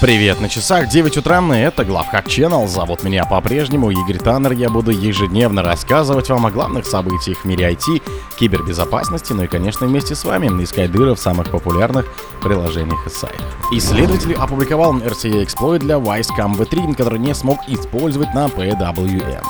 Привет, 0.00 0.40
на 0.40 0.48
часах 0.48 0.88
9 0.88 1.18
утра, 1.18 1.42
и 1.54 1.58
это 1.58 1.84
Главхак 1.84 2.26
Channel. 2.26 2.66
Зовут 2.66 3.02
меня 3.02 3.26
по-прежнему 3.26 3.90
Игорь 3.90 4.16
Таннер. 4.16 4.52
Я 4.52 4.70
буду 4.70 4.90
ежедневно 4.90 5.62
рассказывать 5.62 6.30
вам 6.30 6.46
о 6.46 6.50
главных 6.50 6.86
событиях 6.86 7.40
в 7.40 7.44
мире 7.44 7.70
IT, 7.72 8.02
кибербезопасности, 8.38 9.34
ну 9.34 9.42
и, 9.42 9.46
конечно, 9.46 9.86
вместе 9.86 10.14
с 10.14 10.24
вами 10.24 10.46
искать 10.64 10.90
дыры 10.90 11.14
в 11.14 11.20
самых 11.20 11.50
популярных 11.50 12.06
приложениях 12.42 13.06
и 13.06 13.10
сайтах. 13.10 13.44
Исследователь 13.72 14.32
опубликовал 14.32 14.94
RCA 14.94 15.44
Exploit 15.44 15.80
для 15.80 15.96
Vicecam 15.96 16.56
V3, 16.56 16.94
который 16.94 17.18
не 17.18 17.34
смог 17.34 17.58
использовать 17.68 18.32
на 18.32 18.46
PWM. 18.46 19.44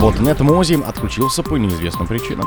Botnet 0.00 0.38
Mozi 0.38 0.82
отключился 0.82 1.42
по 1.42 1.56
неизвестным 1.56 2.06
причинам. 2.06 2.46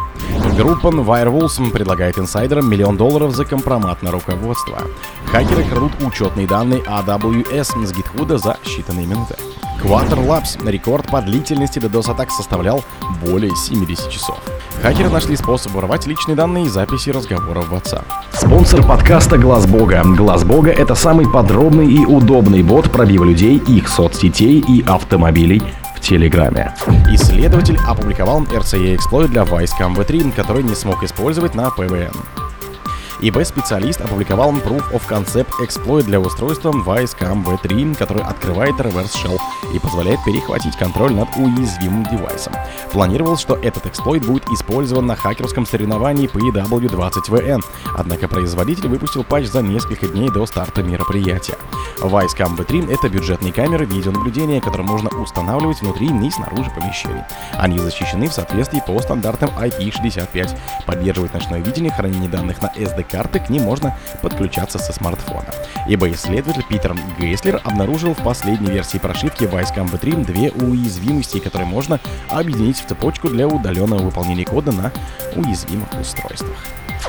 Группа 0.56 0.88
Firewalls 0.88 1.72
предлагает 1.72 2.20
инсайдерам 2.20 2.70
миллион 2.70 2.98
долларов 2.98 3.36
за 3.36 3.46
компромат 3.46 4.04
на 4.04 4.12
руководство. 4.12 4.80
Хакеры 5.26 5.64
крадут 5.64 5.92
учетные 6.02 6.48
данные 6.48 6.82
AWS 6.82 7.86
с 7.86 7.92
GitHub 7.94 8.38
за 8.38 8.58
считанные 8.64 9.08
минуты. 9.08 9.36
Quater 9.84 10.26
Labs 10.26 10.70
рекорд 10.70 11.08
по 11.08 11.22
длительности 11.22 11.80
DDoS-атак 11.80 12.32
составлял 12.32 12.84
более 13.26 13.56
70 13.56 14.10
часов. 14.10 14.38
Хакеры 14.82 15.10
нашли 15.10 15.36
способ 15.36 15.74
воровать 15.74 16.06
личные 16.08 16.36
данные 16.36 16.66
и 16.66 16.70
записи 16.70 17.10
разговоров 17.10 17.70
в 17.70 17.74
WhatsApp. 17.74 18.04
Спонсор 18.34 18.86
подкаста 18.86 19.38
Глаз 19.38 19.66
Бога. 19.66 20.04
Глаз 20.04 20.44
Бога 20.44 20.72
это 20.72 20.96
самый 20.96 21.28
подробный 21.28 21.92
и 21.92 22.06
удобный 22.06 22.64
бот 22.64 22.92
пробива 22.92 23.24
людей, 23.24 23.58
их 23.58 23.88
соцсетей 23.88 24.60
и 24.60 24.84
автомобилей 24.84 25.62
Телеграме. 26.08 26.74
Исследователь 27.12 27.78
опубликовал 27.86 28.42
RCA 28.44 28.96
Exploit 28.96 29.28
для 29.28 29.42
Vicecam 29.42 29.94
V3, 29.94 30.32
который 30.32 30.64
не 30.64 30.74
смог 30.74 31.04
использовать 31.04 31.54
на 31.54 31.68
PVN. 31.68 32.16
eBay-специалист 33.20 34.00
опубликовал 34.00 34.54
Proof 34.54 34.90
of 34.94 35.02
Concept 35.10 35.50
Exploit 35.62 36.04
для 36.04 36.22
устройства 36.22 36.72
Vicecam 36.72 37.44
V3, 37.44 37.98
который 37.98 38.24
открывает 38.24 38.76
Reverse 38.76 39.16
Shell 39.22 39.38
и 39.74 39.80
позволяет 39.80 40.24
перехватить 40.26 40.78
контроль 40.78 41.14
над 41.14 41.30
уязвимым 41.36 42.06
девайсом. 42.06 42.54
Планировалось, 42.92 43.42
что 43.42 43.56
этот 43.56 43.86
эксплойт 43.86 44.26
будет 44.26 44.48
использован 44.50 45.06
на 45.06 45.16
хакерском 45.16 45.66
соревновании 45.66 46.30
PW20VN, 46.30 47.62
однако 47.98 48.28
производитель 48.28 48.90
выпустил 48.90 49.24
патч 49.24 49.48
за 49.48 49.62
несколько 49.62 50.08
дней 50.08 50.30
до 50.30 50.46
старта 50.46 50.84
мероприятия. 50.84 51.58
Vicecam 52.00 52.56
V3— 52.56 52.94
это 52.94 53.10
бюджетные 53.10 53.54
камеры 53.54 53.86
видеонаблюдения, 53.86 54.62
которые 54.62 54.88
можно 54.88 55.10
устанавливать 55.10 55.82
внутри 55.82 56.08
и 56.08 56.32
снаружи 56.32 56.70
помещений. 56.72 57.24
Они 57.58 57.80
защищены 57.80 58.28
в 58.28 58.34
соответствии 58.34 58.82
по 58.86 59.00
стандартам 59.02 59.50
IP65, 59.58 60.58
поддерживают 60.86 61.34
ночное 61.34 61.62
видение, 61.62 61.92
хранение 61.92 62.30
данных 62.30 62.62
на 62.62 62.68
SD-карты, 62.68 63.40
к 63.40 63.50
ним 63.50 63.64
можно 63.64 63.98
подключаться 64.22 64.80
со 64.80 64.94
смартфона. 64.94 65.48
Ибо 65.88 66.10
исследователь 66.12 66.66
Питер 66.68 66.96
Гейслер 67.20 67.62
обнаружил 67.64 68.14
в 68.14 68.24
последней 68.24 68.72
версии 68.72 68.98
прошивки 68.98 69.46
Vicecam 69.58 69.90
V3 69.90 70.24
две 70.24 70.52
уязвимости, 70.52 71.40
которые 71.40 71.68
можно 71.68 72.00
объединить 72.30 72.78
в 72.78 72.86
цепочку 72.86 73.30
для 73.30 73.48
удаленного 73.48 74.04
выполнения 74.04 74.46
кода 74.46 74.72
на 74.72 74.92
уязвимых 75.36 75.88
устройствах. 76.00 76.58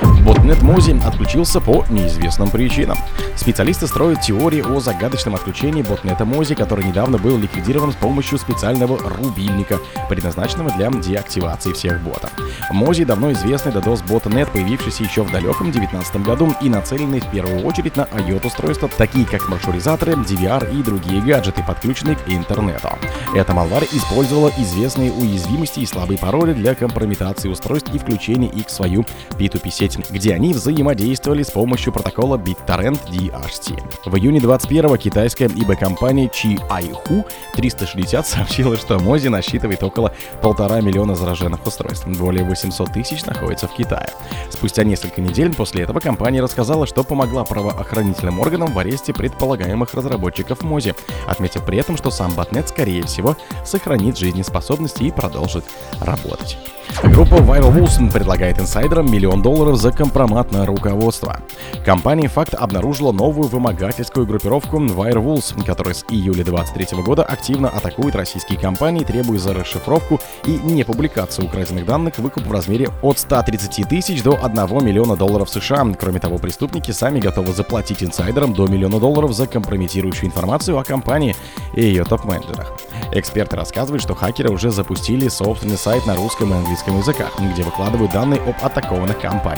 Ботнет 0.02 0.62
Мози 0.62 1.00
отключился 1.04 1.60
по 1.60 1.84
неизвестным 1.88 2.50
причинам. 2.50 2.98
Специалисты 3.34 3.86
строят 3.86 4.20
теории 4.20 4.60
о 4.60 4.80
загадочном 4.80 5.34
отключении 5.34 5.82
ботнета 5.82 6.24
Мози, 6.24 6.54
который 6.54 6.84
недавно 6.84 7.18
был 7.18 7.38
ликвидирован 7.38 7.92
с 7.92 7.96
помощью 7.96 8.38
специального 8.38 8.98
рубильника, 8.98 9.78
предназначенного 10.08 10.70
для 10.72 10.91
деактивации 10.91 11.72
всех 11.72 12.02
ботов. 12.02 12.30
Мози 12.70 13.04
давно 13.04 13.32
известный 13.32 13.72
DDoS 13.72 14.06
ботнет, 14.06 14.48
появившийся 14.50 15.04
еще 15.04 15.22
в 15.22 15.32
далеком 15.32 15.70
2019 15.70 16.16
году 16.22 16.54
и 16.60 16.69
нацеленный 16.69 17.20
в 17.20 17.30
первую 17.30 17.64
очередь 17.64 17.96
на 17.96 18.02
IOT-устройства, 18.02 18.91
такие 18.96 19.24
как 19.24 19.48
маршрутизаторы, 19.48 20.12
DVR 20.12 20.78
и 20.78 20.82
другие 20.82 21.22
гаджеты, 21.22 21.62
подключенные 21.62 22.16
к 22.16 22.28
интернету. 22.28 22.91
Эта 23.34 23.54
малварь 23.54 23.88
использовала 23.92 24.52
известные 24.58 25.12
уязвимости 25.12 25.80
и 25.80 25.86
слабые 25.86 26.19
пароли 26.19 26.52
для 26.52 26.74
компрометации 26.74 27.48
устройств 27.48 27.94
и 27.94 27.98
включения 27.98 28.48
их 28.48 28.66
в 28.66 28.70
свою 28.70 29.04
P2P-сеть 29.38 29.88
где 30.10 30.34
они 30.34 30.53
взаимодействовали 30.53 31.43
с 31.43 31.50
помощью 31.50 31.93
протокола 31.93 32.37
BitTorrent 32.37 33.00
DHT. 33.10 33.81
В 34.04 34.16
июне 34.16 34.38
21-го 34.41 34.97
китайская 34.97 35.47
eBay-компания 35.47 36.28
Chi-Aihu 36.28 37.25
360 37.54 38.27
сообщила, 38.27 38.77
что 38.77 38.98
Мози 38.98 39.28
насчитывает 39.28 39.82
около 39.82 40.12
полтора 40.43 40.81
миллиона 40.81 41.15
зараженных 41.15 41.66
устройств. 41.66 42.06
Более 42.06 42.44
800 42.44 42.93
тысяч 42.93 43.25
находятся 43.25 43.69
в 43.69 43.75
Китае. 43.75 44.10
Спустя 44.50 44.84
несколько 44.84 45.21
недель 45.21 45.54
после 45.54 45.82
этого 45.82 46.00
компания 46.00 46.43
рассказала, 46.43 46.87
что 46.87 47.03
помогла 47.04 47.44
правоохранительным 47.44 48.41
органам 48.41 48.72
в 48.72 48.78
аресте 48.78 49.12
предполагаемых 49.12 49.94
разработчиков 49.94 50.62
Мози, 50.62 50.94
отметив 51.27 51.65
при 51.65 51.78
этом, 51.78 51.97
что 51.97 52.10
сам 52.10 52.32
ботнет, 52.32 52.69
скорее 52.69 53.04
всего, 53.04 53.37
сохранит 53.65 54.19
жизнеспособность 54.19 55.00
и 55.00 55.10
продолжит 55.10 55.65
работать. 56.00 56.59
Группа 57.04 57.34
Viral 57.34 57.72
Wolves 57.75 58.10
предлагает 58.12 58.59
инсайдерам 58.59 59.10
миллион 59.10 59.43
долларов 59.43 59.77
за 59.78 59.93
компромат 59.93 60.50
на 60.50 60.66
руководство. 60.66 61.41
Компания 61.84 62.28
Факт 62.28 62.55
обнаружила 62.55 63.12
новую 63.12 63.49
вымогательскую 63.49 64.27
группировку 64.27 64.78
Viral 64.78 65.25
Wolves, 65.25 65.65
которая 65.65 65.94
с 65.94 66.05
июля 66.11 66.44
2023 66.44 67.03
года 67.03 67.22
активно 67.22 67.69
атакует 67.69 68.16
российские 68.16 68.59
компании, 68.59 69.05
требуя 69.05 69.39
за 69.39 69.55
расшифровку 69.55 70.21
и 70.44 70.50
не 70.50 70.83
публикацию 70.83 71.47
украденных 71.47 71.87
данных 71.87 72.19
выкуп 72.19 72.44
в 72.44 72.53
размере 72.53 72.89
от 73.03 73.19
130 73.21 73.89
тысяч 73.89 74.22
до 74.22 74.39
1 74.43 74.84
миллиона 74.84 75.16
долларов 75.16 75.49
США. 75.49 75.87
Кроме 75.99 76.19
того, 76.19 76.39
преступники 76.39 76.91
сами 76.91 77.21
готовы 77.21 77.53
заплатить 77.53 78.03
инсайдерам 78.03 78.55
до 78.55 78.66
миллиона 78.66 78.99
долларов 78.99 79.33
за 79.33 79.47
компрометирующую 79.47 80.27
информацию 80.27 80.77
о 80.77 80.84
компании 80.84 81.37
и 81.75 81.83
ее 81.83 82.05
топ-менеджерах. 82.05 82.72
Эксперты 83.12 83.56
рассказывают, 83.56 84.03
что 84.03 84.15
хакеры 84.15 84.50
уже 84.50 84.71
запустили 84.71 85.28
собственный 85.28 85.78
сайт 85.78 86.05
на 86.06 86.16
русском 86.16 86.53
и 86.53 86.56
английском 86.56 86.99
языках, 86.99 87.33
где 87.39 87.62
выкладывают 87.62 88.12
данные 88.12 88.41
об 88.41 88.56
атакованных 88.60 89.21
компаниях. 89.21 89.57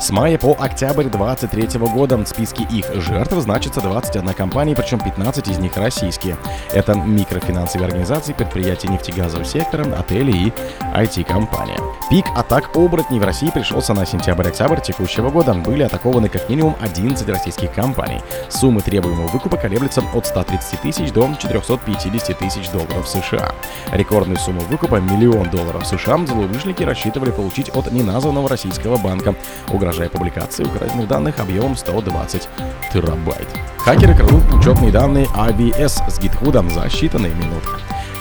С 0.00 0.10
мая 0.10 0.38
по 0.38 0.52
октябрь 0.58 1.04
2023 1.04 1.80
года 1.88 2.16
в 2.16 2.26
списке 2.26 2.64
их 2.70 2.92
жертв 2.94 3.34
значится 3.34 3.80
21 3.80 4.34
компания, 4.34 4.74
причем 4.74 5.00
15 5.00 5.48
из 5.48 5.58
них 5.58 5.76
российские. 5.76 6.36
Это 6.72 6.94
микрофинансовые 6.94 7.86
организации, 7.86 8.32
предприятия 8.32 8.88
нефтегазового 8.88 9.44
сектора, 9.44 9.84
отели 9.96 10.32
и 10.32 10.52
IT-компания. 10.94 11.78
Пик 12.10 12.26
атак 12.36 12.76
оборотней 12.76 13.18
в 13.18 13.24
России 13.24 13.50
пришелся 13.50 13.94
на 13.94 14.06
сентябрь-октябрь 14.06 14.80
текущего 14.80 15.30
года. 15.30 15.54
Были 15.54 15.82
атакованы 15.82 16.28
как 16.28 16.48
минимум 16.48 16.76
11 16.80 17.28
российских 17.28 17.72
компаний. 17.72 18.20
Суммы 18.48 18.82
требуемого 18.82 19.26
выкупа 19.28 19.56
колеблются 19.56 20.02
от 20.14 20.26
130 20.26 20.80
тысяч 20.82 21.10
до 21.12 21.28
450 21.38 22.38
тысяч 22.38 22.70
долларов 22.70 23.08
США. 23.08 23.52
Рекордную 23.92 24.38
сумму 24.38 24.60
выкупа 24.60 24.96
миллион 24.96 25.50
долларов 25.50 25.86
США 25.86 26.18
злоумышленники 26.26 26.82
рассчитывали 26.82 27.30
получить 27.30 27.70
от 27.74 27.90
неназванного 27.90 28.48
российского 28.48 28.96
банка, 28.96 29.34
угрожая 29.68 30.08
публикацией 30.08 30.68
украденных 30.68 31.08
данных 31.08 31.38
объемом 31.40 31.76
120 31.76 32.48
терабайт. 32.92 33.48
Хакеры 33.78 34.14
крадут 34.14 34.42
учетные 34.52 34.90
данные 34.90 35.26
ABS 35.34 36.10
с 36.10 36.18
GitHub 36.18 36.70
за 36.70 36.80
считанные 36.86 37.34
минуты. 37.34 37.68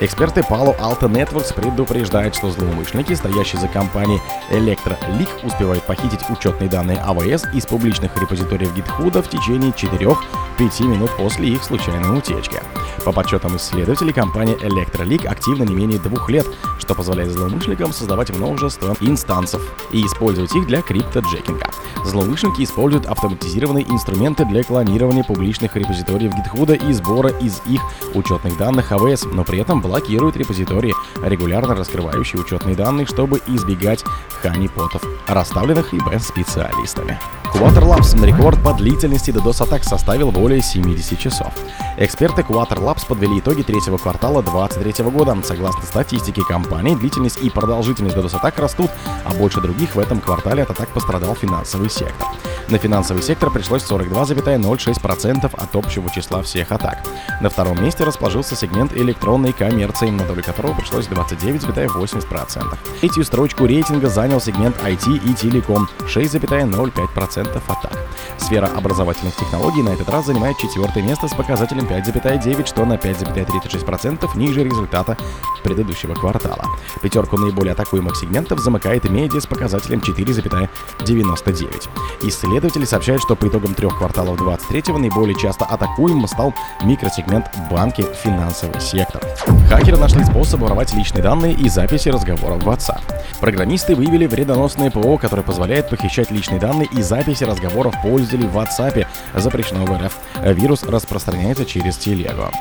Эксперты 0.01 0.41
Palo 0.41 0.77
Alto 0.77 1.09
Networks 1.09 1.53
предупреждают, 1.53 2.35
что 2.35 2.51
злоумышленники, 2.51 3.13
стоящие 3.13 3.61
за 3.61 3.69
компанией 3.69 4.19
ElectroLeak, 4.51 5.45
успевают 5.45 5.83
похитить 5.83 6.19
учетные 6.29 6.69
данные 6.69 6.97
AWS 6.97 7.53
из 7.53 7.65
публичных 7.65 8.11
репозиториев 8.19 8.75
GitHub 8.75 9.21
в 9.21 9.29
течение 9.29 9.71
4-5 9.71 10.83
минут 10.83 11.15
после 11.15 11.47
их 11.47 11.63
случайной 11.63 12.17
утечки. 12.17 12.61
По 13.05 13.11
подсчетам 13.11 13.55
исследователей, 13.55 14.13
компания 14.13 14.55
ElectroLeak 14.55 15.27
активна 15.27 15.61
не 15.61 15.75
менее 15.75 15.99
двух 15.99 16.27
лет, 16.27 16.47
что 16.79 16.95
позволяет 16.95 17.31
злоумышленникам 17.31 17.93
создавать 17.93 18.35
множество 18.35 18.95
инстансов 18.99 19.61
и 19.91 20.03
использовать 20.03 20.55
их 20.55 20.65
для 20.65 20.81
криптоджекинга. 20.81 21.69
Злоумышленники 22.03 22.63
используют 22.63 23.05
автоматизированные 23.05 23.85
инструменты 23.87 24.43
для 24.45 24.63
клонирования 24.63 25.23
публичных 25.23 25.75
репозиториев 25.75 26.33
GitHub 26.33 26.89
и 26.89 26.93
сбора 26.93 27.29
из 27.29 27.61
их 27.67 27.81
учетных 28.15 28.57
данных 28.57 28.91
AWS, 28.91 29.31
но 29.31 29.43
при 29.43 29.59
этом 29.59 29.81
блокируют 29.81 30.35
репозитории, 30.35 30.95
регулярно 31.23 31.75
раскрывающие 31.75 32.41
учетные 32.41 32.75
данные, 32.75 33.05
чтобы 33.05 33.39
избегать 33.47 34.03
ханипотов, 34.41 35.03
расставленных 35.27 35.93
ИБ-специалистами. 35.93 37.19
Quater 37.55 37.83
Labs 37.83 38.25
рекорд 38.25 38.61
по 38.61 38.73
длительности 38.73 39.31
DDoS-атак 39.31 39.85
составил 39.85 40.31
более 40.31 40.61
70 40.61 41.17
часов. 41.17 41.53
Эксперты 41.97 42.41
Quater 42.41 42.79
Labs 42.95 43.07
подвели 43.07 43.39
итоги 43.39 43.61
третьего 43.61 43.97
квартала 43.97 44.41
2023 44.41 45.05
года. 45.11 45.37
Согласно 45.43 45.83
статистике 45.83 46.41
компании, 46.43 46.95
длительность 46.95 47.39
и 47.41 47.49
продолжительность 47.49 48.15
DDoS-атак 48.15 48.57
растут, 48.59 48.91
а 49.23 49.33
больше 49.33 49.61
других 49.61 49.95
в 49.95 49.99
этом 49.99 50.19
квартале 50.19 50.63
от 50.63 50.71
атак 50.71 50.89
пострадал 50.89 51.35
финансовый 51.35 51.89
сектор. 51.89 52.27
На 52.67 52.79
финансовый 52.79 53.21
сектор 53.21 53.51
пришлось 53.51 53.83
42,06% 53.83 55.45
от 55.53 55.75
общего 55.75 56.09
числа 56.09 56.41
всех 56.41 56.71
атак. 56.71 56.97
На 57.39 57.49
втором 57.49 57.83
месте 57.83 58.03
расположился 58.03 58.55
сегмент 58.55 58.93
электронной 58.93 59.53
коммерции, 59.53 60.09
на 60.09 60.23
долю 60.23 60.43
которого 60.43 60.73
пришлось 60.73 61.05
29,80%. 61.05 62.77
Третью 63.01 63.23
строчку 63.23 63.65
рейтинга 63.65 64.09
занял 64.09 64.41
сегмент 64.41 64.77
IT 64.83 65.29
и 65.29 65.33
телеком 65.35 65.87
6,05% 66.07 67.61
атак. 67.67 67.97
Сфера 68.37 68.67
образовательных 68.67 69.35
технологий 69.35 69.83
на 69.83 69.89
этот 69.89 70.09
раз 70.09 70.25
занимает 70.25 70.57
четвертое 70.57 71.03
место 71.03 71.27
с 71.27 71.33
показателем 71.33 71.85
5,9, 71.85 72.65
что 72.65 72.84
на 72.85 72.93
5,36% 72.93 74.37
ниже 74.37 74.63
результата 74.63 75.17
предыдущего 75.63 76.13
квартала. 76.13 76.63
Пятерку 77.01 77.37
наиболее 77.37 77.73
атакуемых 77.73 78.15
сегментов 78.15 78.59
замыкает 78.59 79.09
медиа 79.09 79.39
с 79.39 79.47
показателем 79.47 79.99
4,99. 79.99 81.89
Исследователи 82.21 82.85
сообщают, 82.85 83.21
что 83.21 83.35
по 83.35 83.47
итогам 83.47 83.73
трех 83.73 83.97
кварталов 83.97 84.39
23-го 84.39 84.97
наиболее 84.97 85.35
часто 85.37 85.65
атакуемым 85.65 86.27
стал 86.27 86.53
микросегмент 86.83 87.47
банки 87.69 88.05
финансовый 88.23 88.79
сектор. 88.79 89.21
Хакеры 89.69 89.97
нашли 89.97 90.23
способ 90.23 90.61
воровать 90.61 90.93
личные 90.93 91.23
данные 91.23 91.53
и 91.53 91.67
записи 91.69 92.09
разговоров 92.09 92.63
в 92.63 92.69
WhatsApp. 92.69 93.01
Программисты 93.39 93.95
выявили 93.95 94.27
вредоносное 94.27 94.91
ПО, 94.91 95.17
которое 95.17 95.41
позволяет 95.43 95.89
похищать 95.89 96.31
личные 96.31 96.59
данные 96.59 96.87
и 96.91 97.01
записи 97.01 97.43
разговоров 97.43 97.95
пользователей 98.01 98.47
в 98.47 98.57
WhatsApp, 98.57 99.05
запрещено 99.33 99.85
в 99.85 99.91
РФ. 99.91 100.15
Вирус 100.55 100.83
распространяется 100.83 101.65
через 101.65 101.97
телегу. 101.97 102.51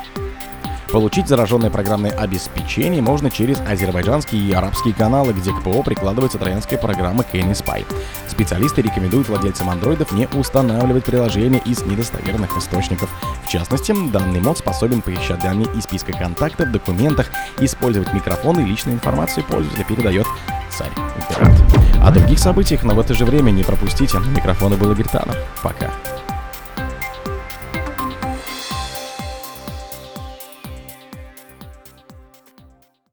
Получить 0.95 1.27
зараженное 1.27 1.71
программное 1.71 2.13
обеспечение 2.13 3.03
можно 3.03 3.29
через 3.29 3.61
азербайджанские 3.63 4.41
и 4.41 4.53
арабские 4.53 4.95
каналы, 4.95 5.33
где 5.33 5.51
к 5.51 5.61
ПО 5.61 5.83
прикладывается 5.83 6.39
троянская 6.39 6.79
программа 6.79 7.25
Kenny 7.25 7.51
Spy. 7.51 7.85
Специалисты 8.29 8.81
рекомендуют 8.81 9.29
владельцам 9.29 9.71
андроидов 9.71 10.13
не 10.13 10.29
устанавливать 10.29 11.05
приложения 11.05 11.61
из 11.67 11.83
недостоверных 11.83 12.57
источников. 12.57 13.11
В 13.45 13.49
частности, 13.49 13.93
данный 14.13 14.39
мод 14.39 14.59
способен 14.59 15.03
похищать 15.03 15.41
данные 15.41 15.67
из 15.77 15.83
списка 15.83 16.13
контактов, 16.13 16.71
документах, 16.71 17.27
использовать 17.59 18.13
микрофон 18.13 18.61
и 18.61 18.65
личную 18.65 18.95
информацию 18.95 19.43
пользователя 19.47 19.85
передает 19.85 20.27
царь 20.71 20.93
Императ. 21.17 22.07
О 22.07 22.13
других 22.13 22.39
событиях, 22.39 22.85
но 22.85 22.95
в 22.95 23.01
это 23.01 23.15
же 23.15 23.25
время 23.25 23.51
не 23.51 23.65
пропустите. 23.65 24.19
Микрофона 24.33 24.77
было 24.77 24.95
Гритана. 24.95 25.35
Пока. 25.61 25.91